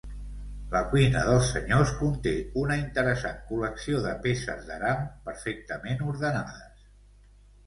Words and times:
La 0.69 0.79
cuina 0.93 1.19
dels 1.27 1.49
senyors 1.57 1.91
conté 1.99 2.33
una 2.61 2.77
interessant 2.85 3.37
col·lecció 3.51 4.01
de 4.07 4.15
peces 4.25 4.65
d'aram 4.71 5.05
perfectament 5.29 6.03
ordenades. 6.15 6.91